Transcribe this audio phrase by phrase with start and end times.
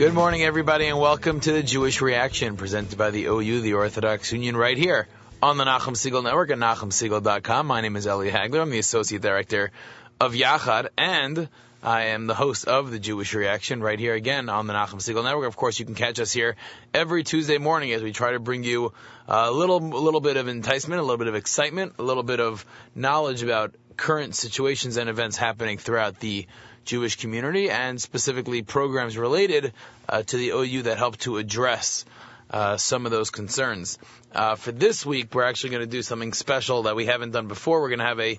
[0.00, 4.32] Good morning, everybody, and welcome to the Jewish Reaction presented by the OU, the Orthodox
[4.32, 5.06] Union, right here
[5.42, 7.66] on the Nachum Siegel Network at NachumSiegel.com.
[7.66, 8.62] My name is Eli Hagler.
[8.62, 9.72] I'm the Associate Director
[10.18, 11.50] of Yachad, and
[11.82, 15.22] I am the host of the Jewish Reaction right here again on the Nachum Siegel
[15.22, 15.46] Network.
[15.46, 16.56] Of course, you can catch us here
[16.94, 18.94] every Tuesday morning as we try to bring you
[19.28, 22.40] a little, a little bit of enticement, a little bit of excitement, a little bit
[22.40, 22.64] of
[22.94, 26.46] knowledge about current situations and events happening throughout the
[26.84, 29.72] Jewish community and specifically programs related
[30.08, 32.04] uh, to the OU that help to address
[32.50, 33.98] uh, some of those concerns.
[34.34, 37.46] Uh, for this week, we're actually going to do something special that we haven't done
[37.46, 37.80] before.
[37.80, 38.38] We're going to have a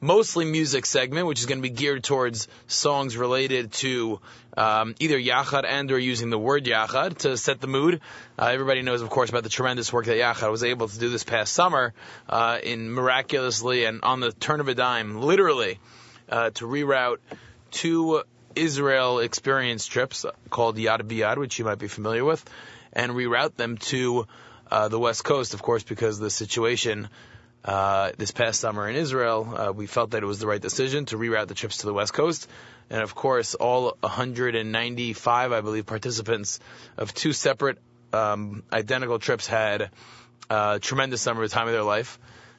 [0.00, 4.20] mostly music segment, which is going to be geared towards songs related to
[4.56, 8.00] um, either Yachad and or using the word Yachad to set the mood.
[8.36, 11.08] Uh, everybody knows, of course, about the tremendous work that Yachad was able to do
[11.08, 11.94] this past summer
[12.28, 15.78] uh, in miraculously and on the turn of a dime, literally,
[16.28, 17.18] uh, to reroute
[17.72, 18.22] two
[18.54, 22.44] Israel experience trips called Yad B'Yad, which you might be familiar with,
[22.92, 24.26] and reroute them to
[24.70, 27.08] uh, the West Coast, of course, because the situation
[27.64, 31.06] uh, this past summer in Israel, uh, we felt that it was the right decision
[31.06, 32.48] to reroute the trips to the West Coast.
[32.90, 36.60] And of course, all 195, I believe, participants
[36.96, 37.78] of two separate
[38.12, 39.90] um, identical trips had
[40.50, 42.18] a tremendous summer time of their life,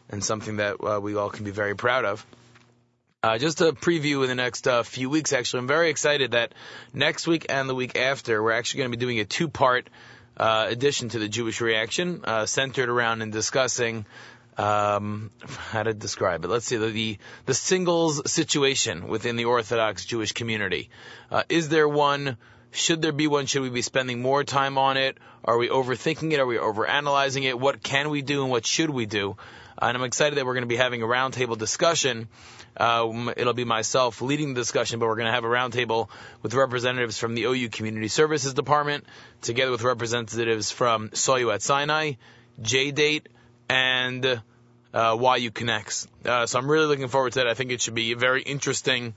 [0.10, 2.26] and something that uh, we all can be very proud of.
[3.24, 6.54] Uh, just a preview in the next uh, few weeks, actually, I'm very excited that
[6.94, 9.90] next week and the week after, we're actually going to be doing a two-part
[10.36, 14.06] uh, addition to the Jewish reaction, uh, centered around and discussing
[14.58, 15.32] um,
[15.72, 16.50] how to describe it.
[16.50, 20.90] Let's see the, the, the singles situation within the Orthodox Jewish community.
[21.32, 22.36] Uh, is there one?
[22.74, 23.46] Should there be one?
[23.46, 25.18] Should we be spending more time on it?
[25.46, 26.40] Are we overthinking it?
[26.40, 27.60] Are we overanalyzing it?
[27.60, 29.38] What can we do and what should we do?
[29.78, 32.28] and I'm excited that we're going to be having a roundtable discussion.
[32.78, 36.10] Um, it'll be myself leading the discussion, but we're going to have a roundtable
[36.42, 39.06] with representatives from the OU Community Services Department,
[39.42, 42.14] together with representatives from Saw You at Sinai,
[42.62, 43.28] JDate,
[43.70, 44.42] and
[44.94, 46.08] uh, YU Connects.
[46.24, 47.48] Uh, so I'm really looking forward to that.
[47.48, 49.14] I think it should be a very interesting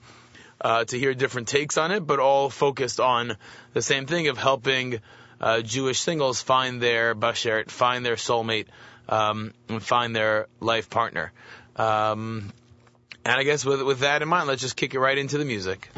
[0.60, 3.36] uh, to hear different takes on it, but all focused on
[3.72, 5.00] the same thing of helping
[5.40, 8.66] uh, Jewish singles find their bashert, find their soulmate,
[9.08, 11.32] um, and find their life partner.
[11.76, 12.52] Um,
[13.24, 15.44] and I guess with with that in mind, let's just kick it right into the
[15.44, 15.90] music.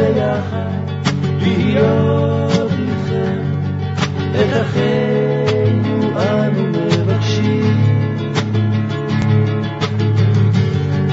[0.00, 0.70] ביחד
[1.40, 3.40] להיות איתכם.
[4.34, 7.76] את אחינו אנו מבקשים.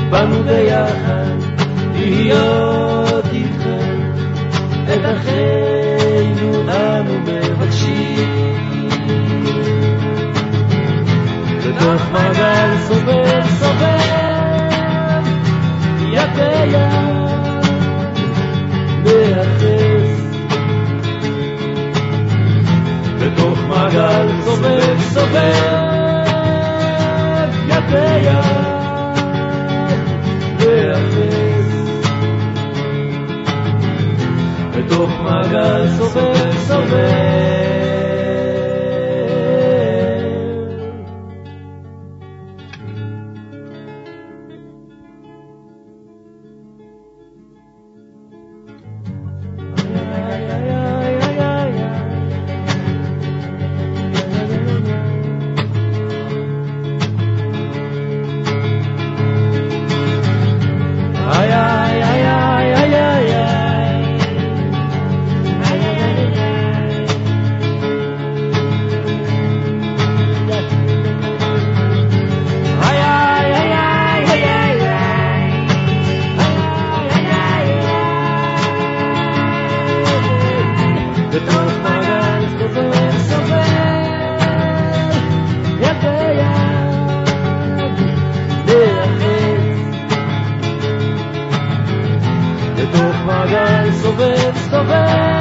[0.10, 1.36] באנו ביחד
[1.96, 4.12] להיות איתכם.
[4.94, 8.90] את אחינו אנו מבקשים.
[11.60, 14.18] בתוך מעגל סובב סובב
[16.12, 17.07] יד ביד
[19.38, 20.28] להיאחז
[23.20, 25.88] בתוך מעגל סובב סובב
[27.68, 28.28] יד ביד
[30.60, 31.68] להיאחז
[34.78, 37.67] בתוך מעגל סובב סובב
[94.17, 95.36] מעגל סובב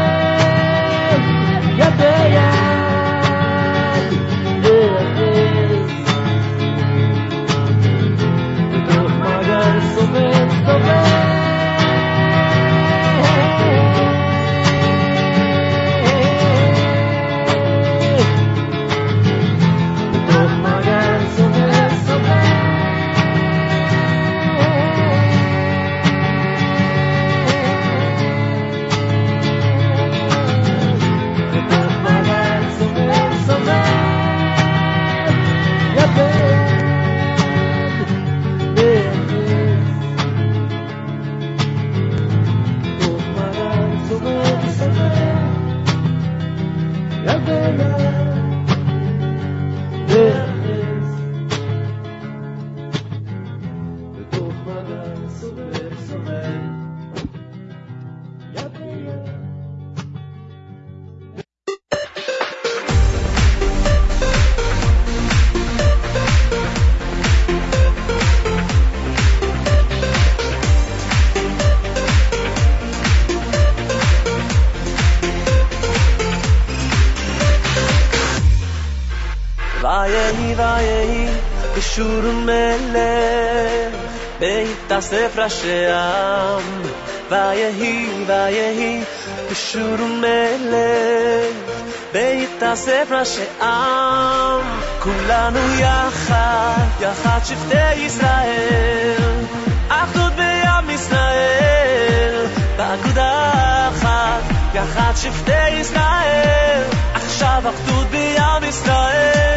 [84.95, 86.81] הספר השעם
[87.29, 89.03] ויהי ויהי
[89.51, 91.71] בשור מלך
[92.13, 99.45] בית הספר השעם כולנו יחד יחד שבטי ישראל
[99.87, 102.45] אחדות בעם ישראל
[102.77, 104.43] באגודה אחת
[104.73, 106.83] יחד שבטי ישראל
[107.13, 109.54] עכשיו אחדות בעם ישראל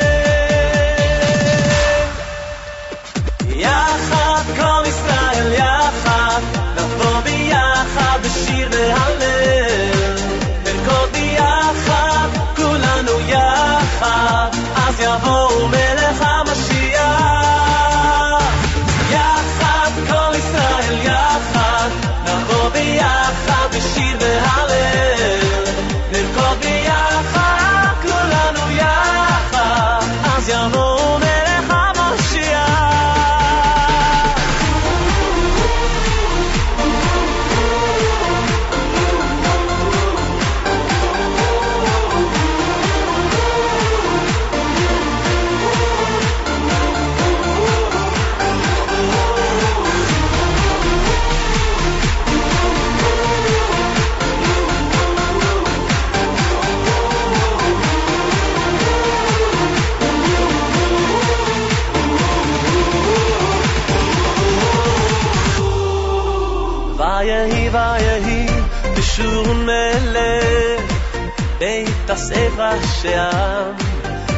[73.01, 73.75] שעם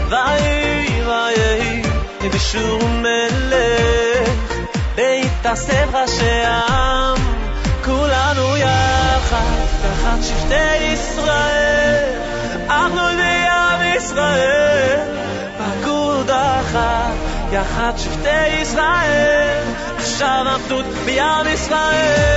[0.09, 1.81] ואי ואי
[2.29, 4.55] בשום מלך.
[4.95, 7.17] בהתאסף ראשי העם
[7.85, 12.19] כולנו יחד תחת שבטי ישראל.
[12.69, 14.99] אנחנו ועם ישראל
[15.57, 17.13] פקוד אחת
[17.51, 19.63] יחד שבטי ישראל.
[19.97, 22.30] עכשיו עבדות בעם ישראל.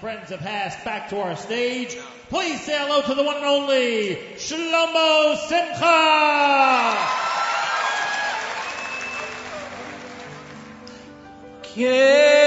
[0.00, 1.96] friends of Hass back to our stage.
[2.28, 7.18] Please say hello to the one and only Shlomo Simcha.
[11.58, 12.37] Okay.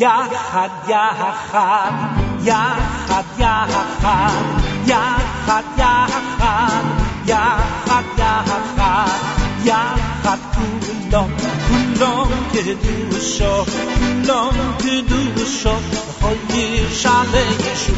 [0.00, 1.92] יחד, יחד,
[2.44, 4.32] יחד, יחד,
[4.86, 5.62] יחד,
[12.65, 13.65] کدوشا
[14.27, 15.75] نام کدوشا
[16.19, 17.43] خواهی شبه
[17.75, 17.93] شو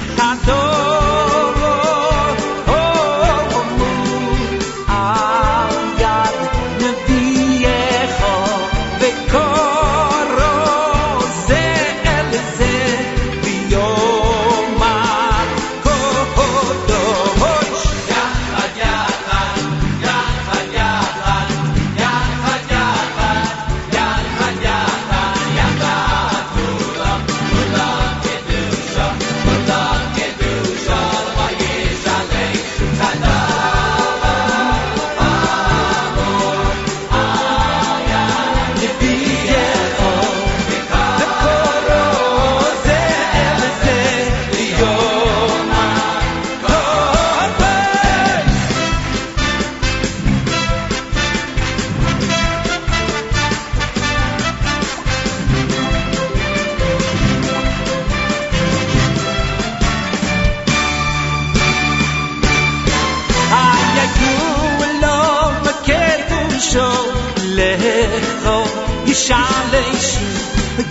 [68.46, 69.84] hold you shine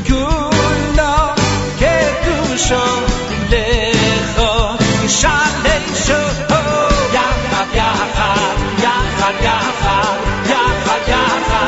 [0.09, 1.15] gula
[1.81, 2.85] ke tu sho
[3.53, 3.65] le
[4.37, 4.51] kho
[5.03, 6.21] you shine sho
[7.17, 7.27] ya
[7.79, 8.31] ya ha
[8.85, 9.97] ya ha ya ha
[10.53, 11.63] ya ha ya ha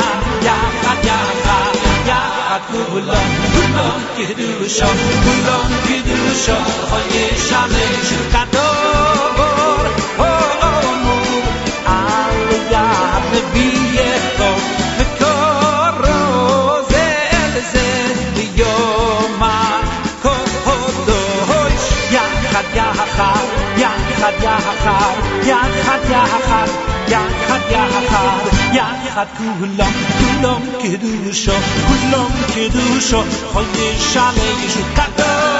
[8.52, 8.85] ya
[24.40, 26.68] יד אחת, יד אחת, יד אחת,
[27.08, 31.52] יד אחת, יד אחת, יד אחת כולם, כולם קדושו,
[31.86, 35.55] כולם קדושו, כל ישר לישו קדוש.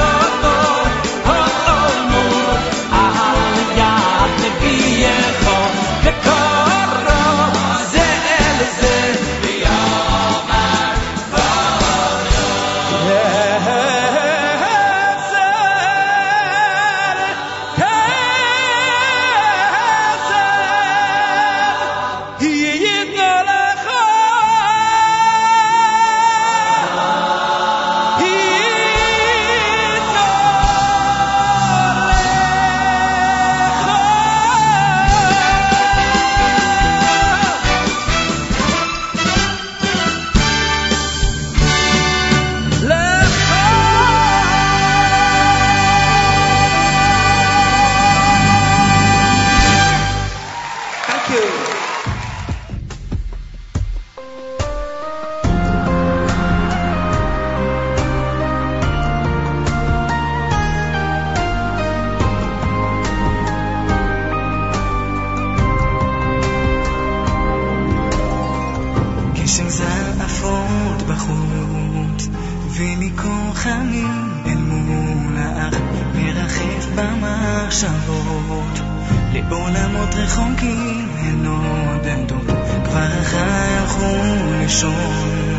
[84.76, 85.56] לישון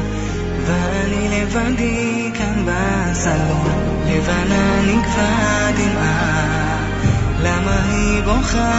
[0.65, 4.01] ואני לבדי כאן בסלון.
[4.07, 6.77] לבנה נקבע דמעה
[7.39, 8.74] למה היא בוכה?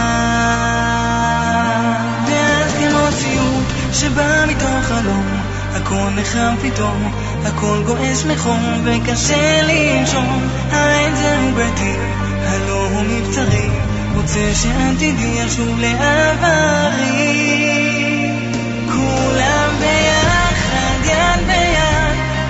[2.27, 5.25] ואז כמו סיוט שבא מתוך חלום
[5.73, 7.11] הכל נחם פתאום,
[7.45, 10.47] הכל גועש מחום וקשה לנשום.
[10.71, 11.95] העין זהו ביתי,
[12.43, 13.69] הלא הוא מבצרי
[14.15, 17.68] רוצה שעתידי ישוב לעברי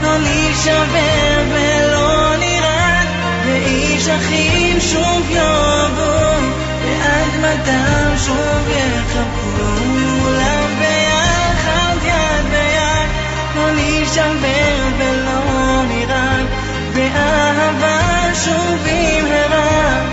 [0.10, 3.08] ביד, לא נישבר ולא נרעד
[3.46, 6.48] ואיש אחים שוב יאהבו
[6.84, 9.70] באדמתם שוב יחבקו
[10.22, 13.10] כולם ביחד, יד ביד,
[13.56, 16.46] לא נישבר ולא נרעד
[16.96, 20.04] באהבה שוב במהרה.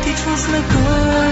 [0.00, 1.29] תתפוס לכל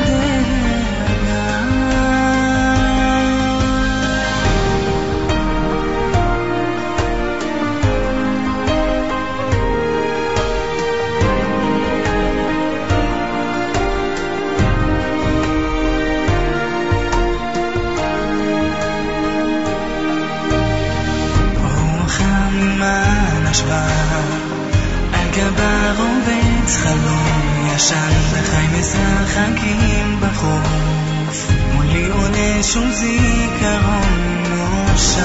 [26.69, 31.53] רובץ חלום ישן וחי משחקים בחוף.
[31.75, 35.23] מולי עולה שום זיכרון נושן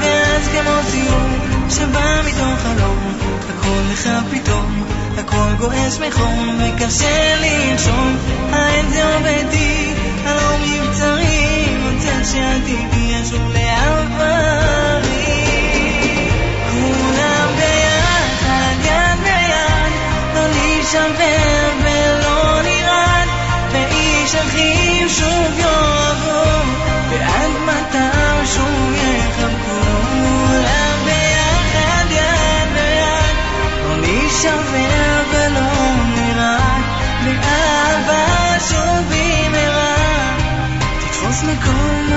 [0.00, 1.38] ואז כמו סיום
[1.70, 3.14] שבא מתוך חלום
[3.50, 4.84] הכל לך פתאום
[5.18, 8.16] הכל גועש מחום וקשה לנשום.
[8.52, 15.23] העין זה עובדי הלא מבצרי רוצה שעתידי ישוב לעברי
[20.93, 23.27] נישבר ולא נרעד
[23.71, 26.71] ואיש אחים שוב יאהבו
[27.09, 33.35] באדמתם שוב יחבקו כולם ביחד יד ביד
[33.83, 35.71] לא נישבר ולא
[36.15, 36.83] נרעד
[37.25, 40.35] באהבה שוב במהרה
[40.99, 42.09] תתפוס מקום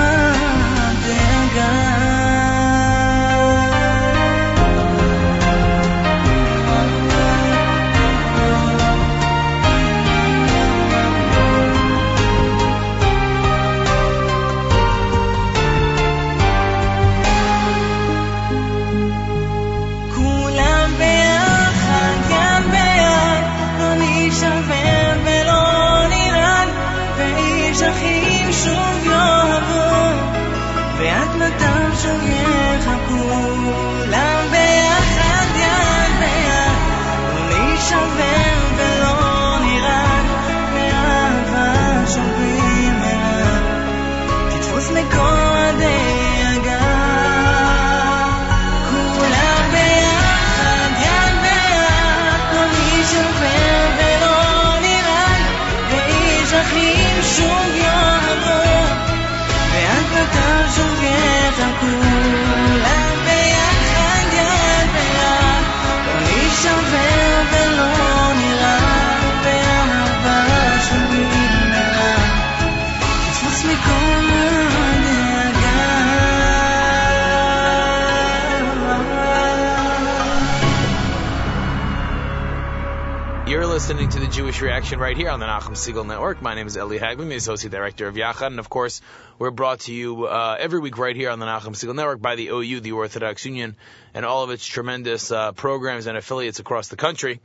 [83.88, 86.42] Listening to the Jewish Reaction right here on the Nachum Siegel Network.
[86.42, 89.00] My name is Eli Hagman, the Associate Director of Yachad, and of course,
[89.38, 92.36] we're brought to you uh, every week right here on the Nachum Siegel Network by
[92.36, 93.76] the OU, the Orthodox Union,
[94.12, 97.40] and all of its tremendous uh, programs and affiliates across the country.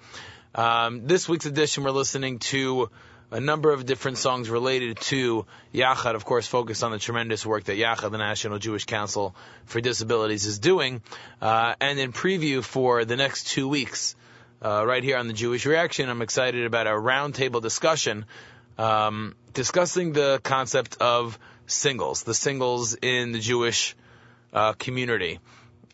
[0.54, 2.90] Um, this week's edition, we're listening to
[3.32, 7.64] a number of different songs related to Yachad, of course, focused on the tremendous work
[7.64, 11.02] that Yachad, the National Jewish Council for Disabilities, is doing,
[11.42, 14.18] uh, and in preview for the next two weeks
[14.64, 16.10] uh, right here on the Jewish Reaction.
[16.10, 18.26] I'm excited about a roundtable discussion
[18.78, 23.96] um, discussing the concept of singles, the singles in the Jewish
[24.54, 25.40] uh, community.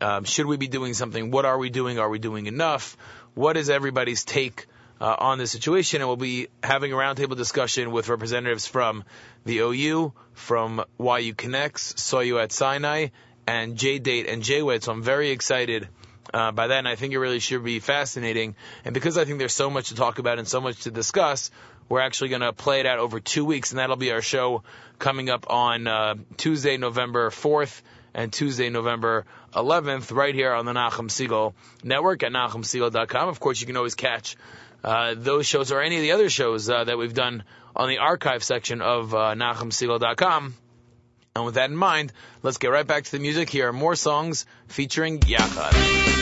[0.01, 1.31] Um, should we be doing something?
[1.31, 1.99] What are we doing?
[1.99, 2.95] Are we doing enough?
[3.33, 4.67] What is everybody's take
[5.01, 6.01] uh, on this situation?
[6.01, 9.03] And we'll be having a roundtable discussion with representatives from
[9.45, 13.07] the OU, from YU Connects, Saw You at Sinai,
[13.45, 14.83] and J-Date and J-Wed.
[14.83, 15.89] So I'm very excited
[16.33, 18.55] uh, by and I think it really should be fascinating.
[18.85, 21.51] And because I think there's so much to talk about and so much to discuss,
[21.87, 24.63] we're actually going to play it out over two weeks, and that'll be our show
[24.99, 27.81] coming up on uh, Tuesday, November 4th,
[28.13, 33.29] and Tuesday, November 11th, right here on the Nachum Siegel Network at NachumSiegel.com.
[33.29, 34.35] Of course, you can always catch
[34.83, 37.43] uh, those shows or any of the other shows uh, that we've done
[37.75, 40.53] on the archive section of uh.
[41.35, 42.11] And with that in mind,
[42.43, 43.49] let's get right back to the music.
[43.49, 46.18] Here more songs featuring Yachad.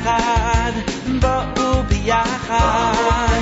[0.00, 0.72] ביחד,
[1.20, 3.40] בואו ביחד,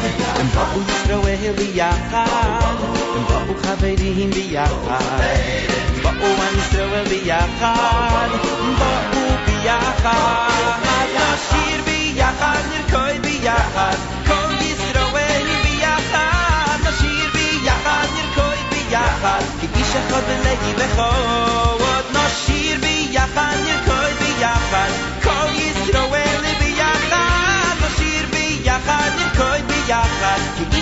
[0.54, 2.74] בואו ישראל ביחד,
[3.28, 5.20] בואו חברים ביחד,
[6.02, 8.28] בואו עם ישראל ביחד,
[8.78, 10.78] בואו ביחד,
[11.14, 22.04] נשיר ביחד, נרקוד ביחד, כל ישראל ביחד, נשיר ביחד, נרקוד ביחד, כאיש אחד בלב אחד,
[22.12, 24.90] נשיר ביחד, נרקוד ביחד,
[25.22, 26.27] כל ישראל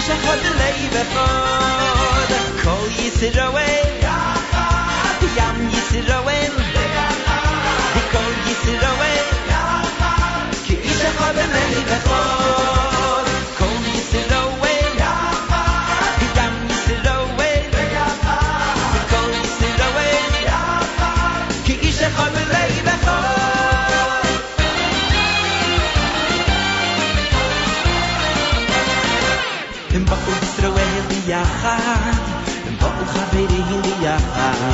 [0.09, 2.31] خدای نبرد
[2.63, 4.67] کای سروئن دادا
[5.21, 7.07] ایام ی سروئن دادا
[7.95, 12.36] بکن ی سروئن دادا کیت خوابه من لیب خدای نبرد کای سروئن
[34.56, 34.72] ביחד,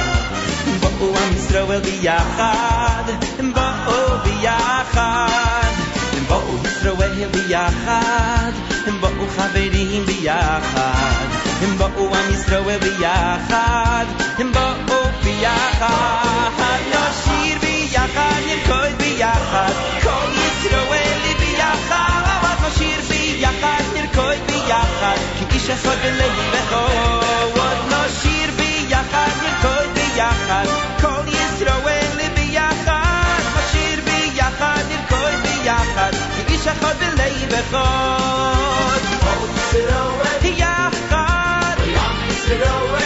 [0.67, 3.03] הם באו עם ישראל ביחד,
[3.39, 5.73] הם באו ביחד,
[6.17, 8.53] הם באו ישראל ביחד,
[8.87, 11.27] הם באו חברים ביחד,
[11.63, 14.05] הם באו עם ישראל ביחד,
[14.39, 19.73] הם באו ביחד, נשיר ביחד, נרקוד ביחד,
[20.03, 22.23] כל ישראל ביחד,
[22.69, 25.17] נשיר ביחד, נרקוד ביחד,
[25.51, 27.29] כאיש אחד בלב אחד,
[27.91, 29.62] נשיר ביחד, נרקוד
[30.13, 30.65] ביחד,
[31.01, 36.11] כל ישראל ביחד, נשיר ביחד, נרקוד ביחד,
[36.47, 38.99] כאיש אחד בלב אחד.
[40.43, 43.02] יחד, ביחד,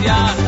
[0.08, 0.47] Yeah.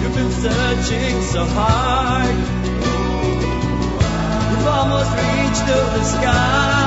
[0.00, 2.36] You've been searching so hard.
[4.50, 6.83] You've almost reached to the sky.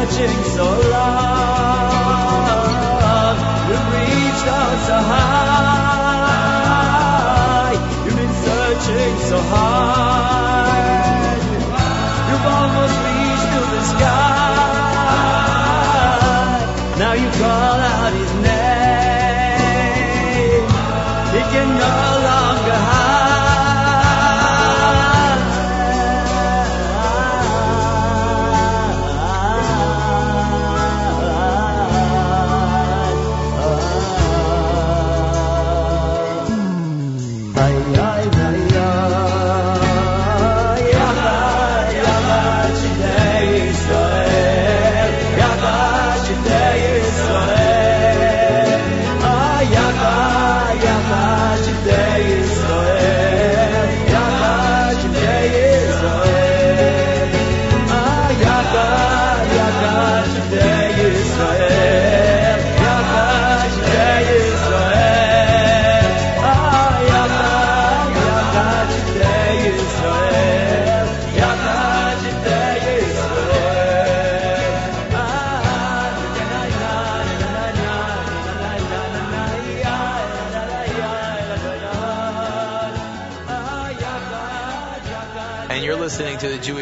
[0.00, 1.39] watching so long.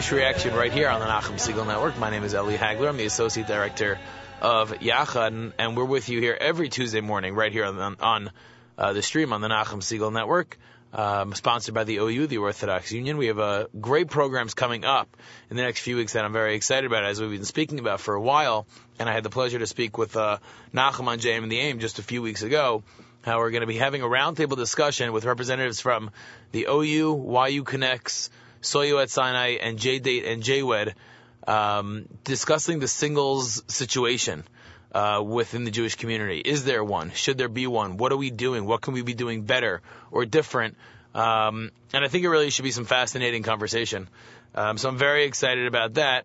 [0.08, 1.98] Jewish Reaction right here on the Nachum Segal Network.
[1.98, 2.88] My name is Eli Hagler.
[2.88, 3.98] I'm the Associate Director
[4.40, 8.30] of Yachad, and, we're with you here every Tuesday morning right here on, on
[8.78, 10.56] uh, the stream on the Nachum Segal Network,
[10.94, 13.18] um, sponsored by the OU, the Orthodox Union.
[13.18, 15.14] We have uh, great programs coming up
[15.50, 18.00] in the next few weeks that I'm very excited about, as we've been speaking about
[18.00, 18.66] for a while.
[18.98, 20.38] And I had the pleasure to speak with uh,
[20.72, 22.82] Nachum on JM in the AM just a few weeks ago.
[23.24, 26.12] How we're going to be having a roundtable discussion with representatives from
[26.52, 28.30] the OU, YUConnects,
[28.60, 30.94] Saw You at Sinai, and JDate and JWed,
[31.46, 34.44] um, discussing the singles situation
[34.92, 36.40] uh, within the Jewish community.
[36.40, 37.10] Is there one?
[37.12, 37.96] Should there be one?
[37.96, 38.66] What are we doing?
[38.66, 39.80] What can we be doing better
[40.10, 40.76] or different?
[41.14, 44.08] Um, and I think it really should be some fascinating conversation.
[44.54, 46.24] Um, so I'm very excited about that.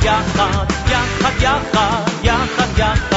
[0.00, 3.09] יחד, יחד יחד, יחד יחד,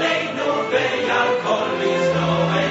[0.00, 2.62] ני נו ביי אלכ올 איז נוי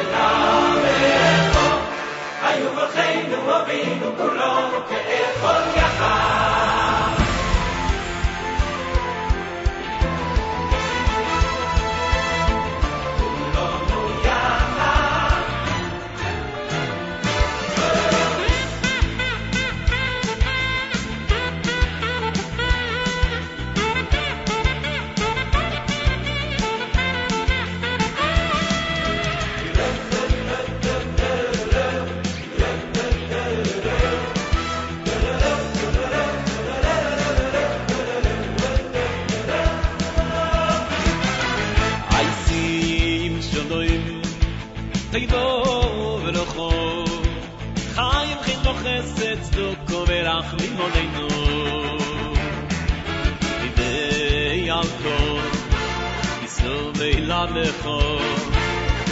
[57.50, 57.98] lecho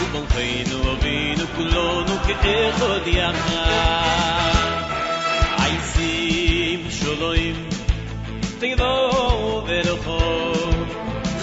[0.02, 2.56] u bon feino כולנו culo no che te
[2.88, 3.28] odia
[5.64, 6.10] ai si
[6.98, 7.58] sholoim
[8.60, 8.94] te do
[9.66, 10.18] verho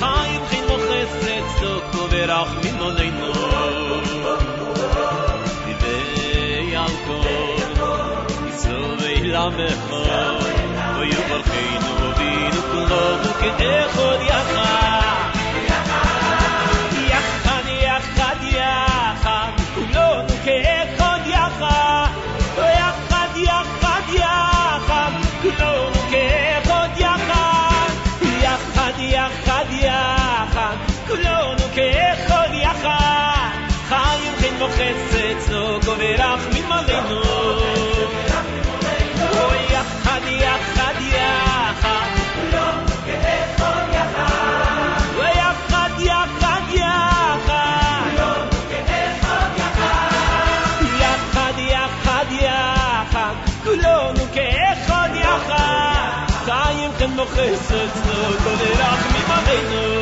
[0.02, 3.32] hai che no cesset to cover a mino nei no
[14.10, 14.97] Oh, you're.
[34.77, 37.23] חיים חן וחסד צדוק ורחמים עלינו
[39.71, 42.09] יחד יחד יחד
[45.17, 47.63] ויחד יחד יחד
[51.01, 59.96] יחד יחד יחד כולנו כאחד יחד חיים כן וחסד צדוק ורחמים עלינו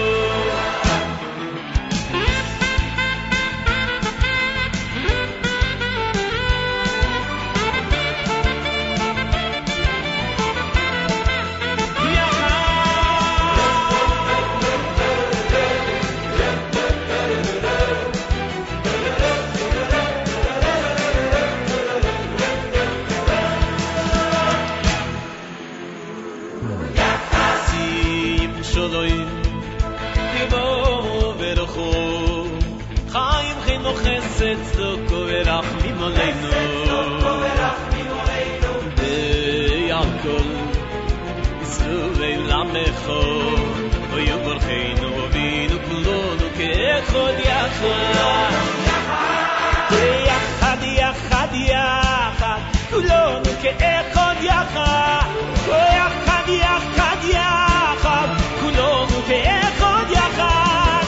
[49.88, 52.60] כאחד יחד יחד יחד יחד
[52.90, 55.24] כולנו כאחד יחד
[55.68, 58.28] יחד יחד יחד
[58.60, 61.04] כולנו כאחד יחד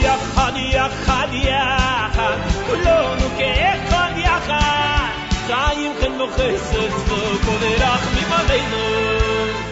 [0.00, 5.10] יחד יחד יחד כולנו כאחד יחד
[5.46, 9.69] חיים חן וחסד צדוק ורחמים עלינו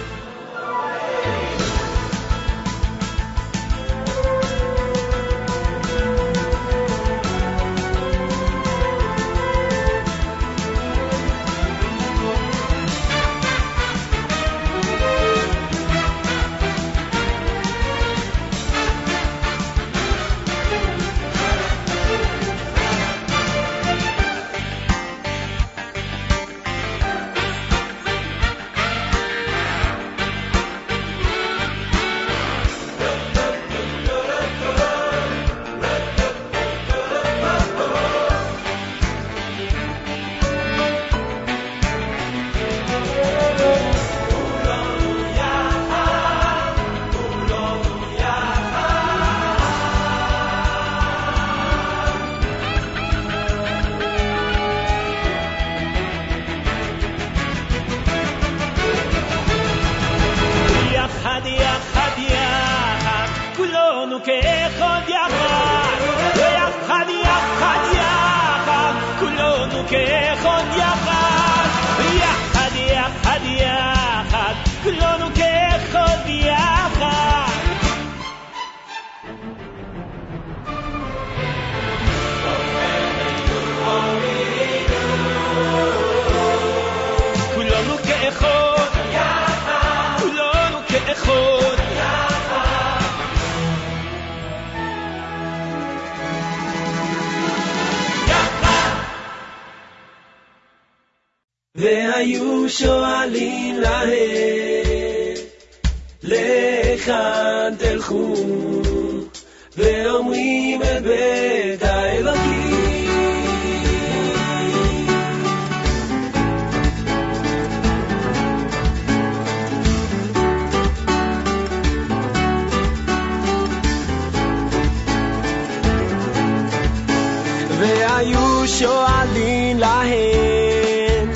[128.80, 131.32] שואלים להם,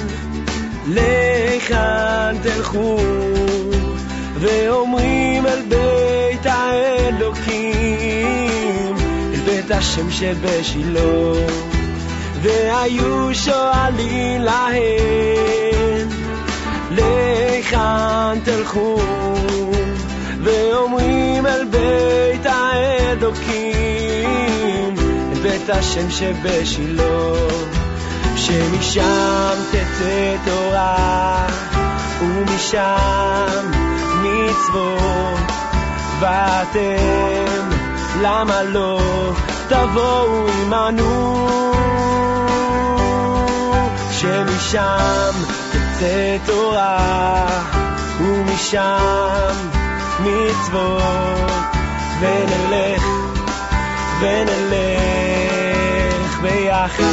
[0.87, 2.97] לכאן תלכו,
[4.39, 7.75] ואומרים אל בית האלוקים,
[9.33, 11.33] אל בית השם שבשילה.
[12.41, 16.09] והיו שואלים להם,
[16.91, 18.99] לכאן תלכו,
[20.43, 23.32] ואומרים אל בית האלוקים,
[25.65, 27.03] בית השם שבשילה.
[28.35, 31.47] שמשם תצא תורה,
[32.21, 33.71] ומשם
[34.21, 35.51] מצוות,
[36.19, 37.69] ואתם,
[38.21, 38.99] למה לא
[39.67, 41.47] תבואו עמנו?
[44.11, 45.31] שמשם
[45.71, 47.47] תצא תורה,
[48.19, 49.55] ומשם
[50.19, 51.51] מצוות,
[52.19, 53.03] ונלך,
[54.21, 55.22] ונלך
[56.43, 57.03] ביחד.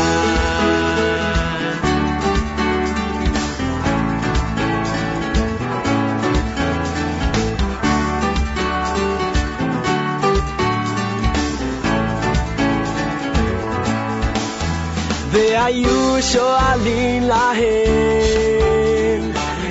[15.30, 17.62] והיו שואלים להם,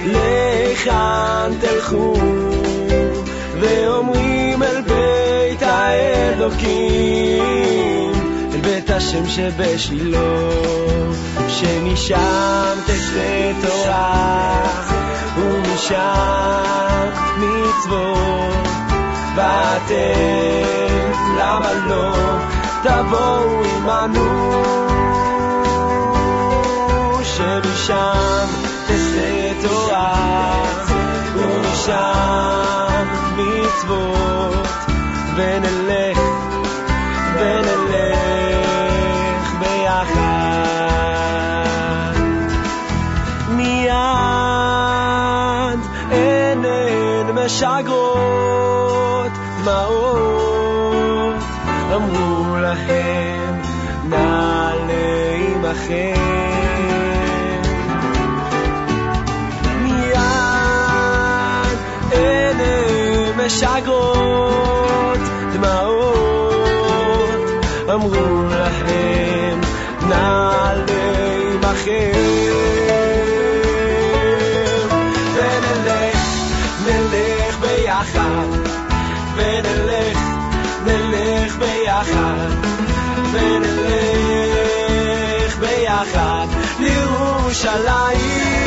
[0.05, 2.13] לכאן תלכו,
[3.59, 7.39] ואומרים אל בית האלוקים,
[9.09, 10.19] השם שבשילה,
[11.47, 14.61] שמשם תצא תורה,
[15.37, 18.67] ומשם מצוות,
[19.35, 22.13] ואתם, למה לא,
[22.83, 24.63] תבואו עמנו.
[27.23, 28.47] שמשם
[28.85, 30.63] תצא תורה,
[31.35, 33.07] ומשם
[33.37, 34.67] מצוות,
[35.35, 36.08] ונלך
[59.81, 61.77] Miad,
[62.13, 62.73] ene
[63.37, 64.18] meshagot
[87.68, 88.64] לירושלים.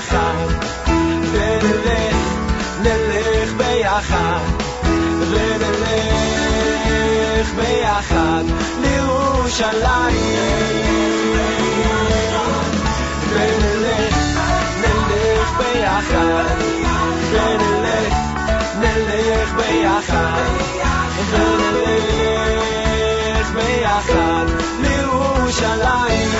[0.00, 0.46] ביחד,
[1.32, 2.14] ונלך,
[2.82, 4.34] נלך ביחד,
[5.30, 6.66] ונלך
[7.56, 8.44] ביחד
[8.80, 10.14] לירושלים.
[13.30, 14.16] ונלך,
[14.80, 16.56] נלך ביחד,
[17.32, 18.14] ונלך,
[18.80, 20.50] נלך ביחד,
[21.30, 22.53] ונלך
[23.84, 24.46] ביחד
[24.80, 26.30] לירושלים.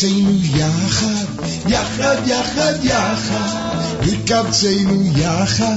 [0.00, 3.48] וקבצנו יחד, יחד, יחד, יחד,
[4.02, 5.76] וקבצנו יחד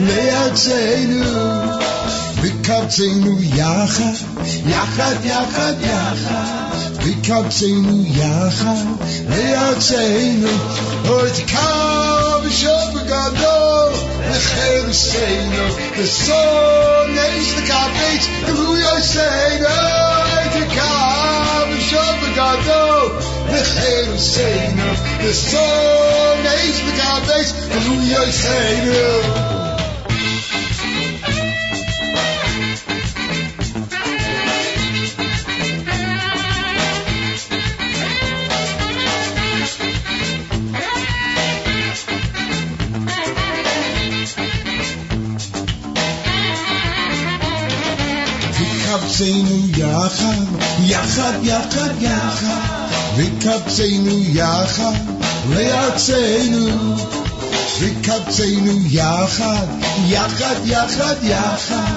[0.00, 1.24] לארצנו.
[2.42, 4.12] וקבצנו יחד,
[4.66, 6.70] יחד, יחד, יחד,
[7.02, 8.84] ויקבצנו יחד
[9.28, 10.48] לארצנו,
[11.08, 13.92] אוי תקע ושוב בגדול
[14.30, 19.66] לחרסנו, ושונאיש לקבץ גלוי עשינו,
[21.84, 23.18] אוי תקע ושוב בגדול
[23.48, 24.92] לחרסנו,
[25.24, 29.73] ושונאיש לקבץ גלוי עשינו.
[48.95, 50.45] וקבצנו יחד,
[50.79, 52.61] יחד, יחד, יחד,
[53.15, 54.93] וקבצנו יחד
[55.49, 56.95] לארצנו.
[57.79, 59.65] וקבצנו יחד,
[60.07, 61.91] יחד, יחד, יחד,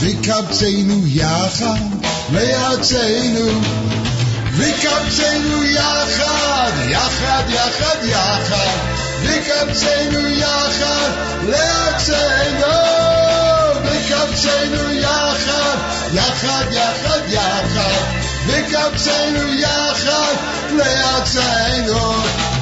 [0.00, 1.80] וקבצנו יחד
[2.32, 3.60] לארצנו.
[4.56, 8.76] וקבצנו יחד, יחד, יחד, יחד,
[9.22, 11.10] וקבצנו יחד
[11.48, 13.13] לארצנו.
[14.34, 15.76] וקבצנו יחד,
[16.12, 18.04] יחד, יחד, יחד,
[18.46, 20.34] וקבצנו יחד
[20.70, 22.53] לארצנו.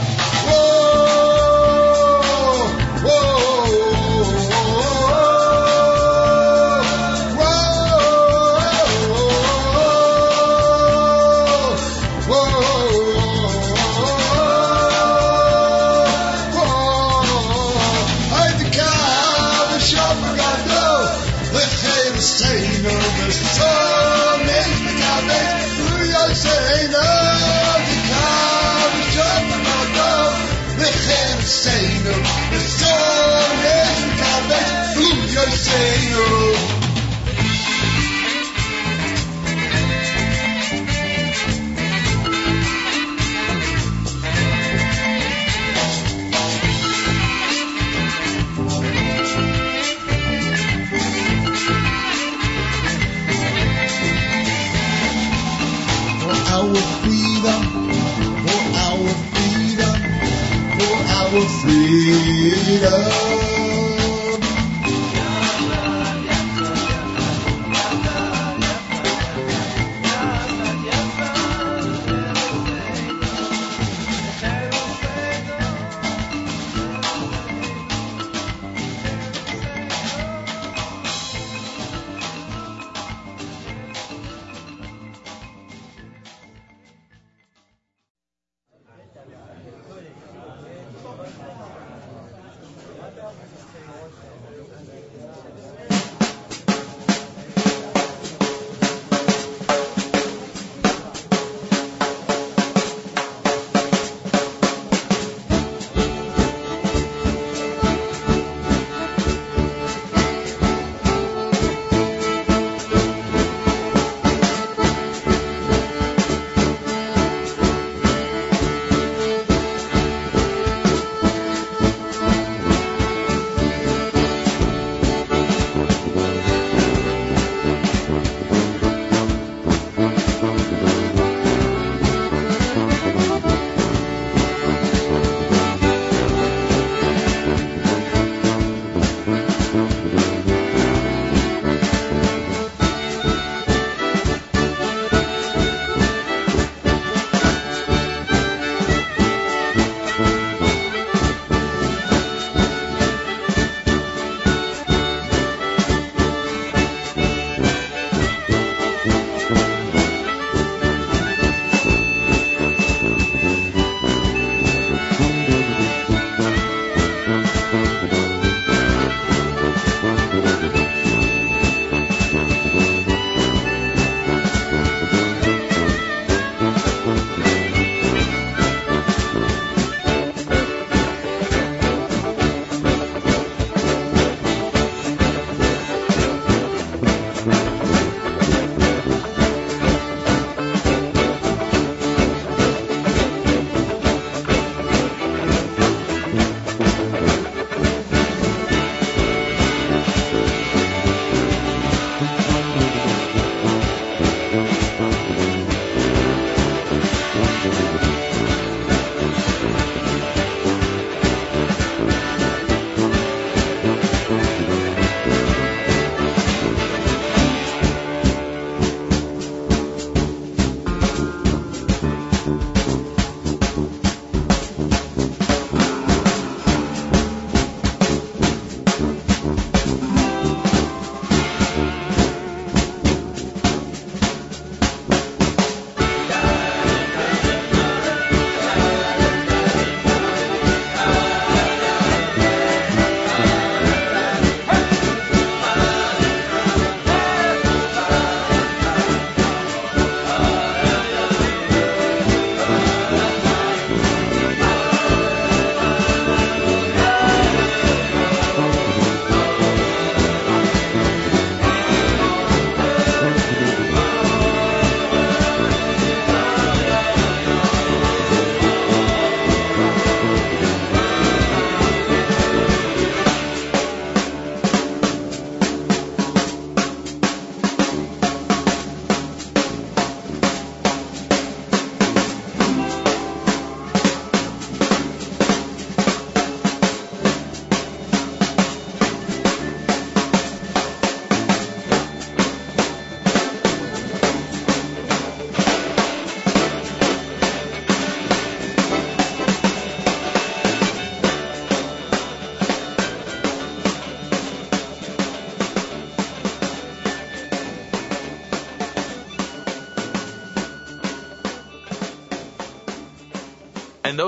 [62.78, 63.21] Freedom.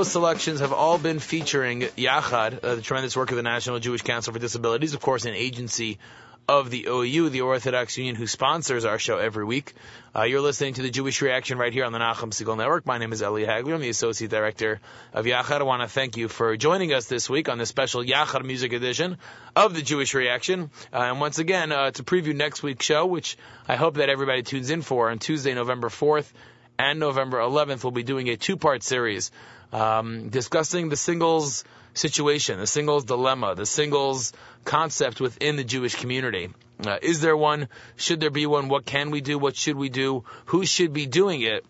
[0.05, 4.03] Those selections have all been featuring Yachad, uh, the tremendous work of the National Jewish
[4.03, 5.99] Council for Disabilities, of course, an agency
[6.47, 9.73] of the OU, the Orthodox Union, who sponsors our show every week.
[10.15, 12.85] Uh, you're listening to the Jewish Reaction right here on the Nachum Segal Network.
[12.85, 13.77] My name is Eli Hagler.
[13.77, 14.79] I'm the Associate Director
[15.15, 15.61] of Yachad.
[15.61, 18.75] I want to thank you for joining us this week on the special Yachad Music
[18.75, 19.17] Edition
[19.57, 20.71] of the Jewish Reaction.
[20.93, 24.43] Uh, and once again, uh, to preview next week's show, which I hope that everybody
[24.43, 26.31] tunes in for on Tuesday, November 4th
[26.79, 29.31] and November 11th, we'll be doing a two-part series
[29.75, 31.65] um, discussing the singles
[31.95, 34.33] situation, the singles dilemma, the singles
[34.65, 36.51] concept within the Jewish community.
[36.85, 37.69] Uh, is there one?
[37.97, 38.69] Should there be one?
[38.69, 39.37] What can we do?
[39.37, 40.25] What should we do?
[40.47, 41.67] Who should be doing it?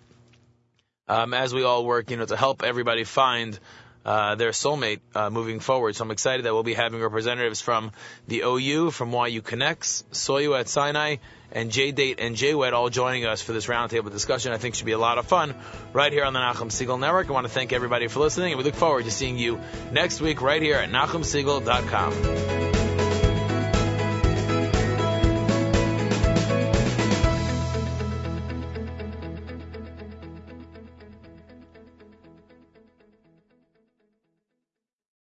[1.09, 3.59] Um, as we all work, you know, to help everybody find
[4.05, 5.97] uh, their soulmate uh, moving forward.
[5.97, 7.93] So I'm excited that we'll be having representatives from
[8.29, 11.17] the OU, from YUConnects, Soyu at Sinai,
[11.53, 14.53] and JDate and JWed all joining us for this roundtable discussion.
[14.53, 15.55] I think should be a lot of fun
[15.93, 17.29] right here on the Nachum Segal Network.
[17.29, 19.61] I want to thank everybody for listening, and we look forward to seeing you
[19.93, 22.74] next week right here at NachumSegal.com.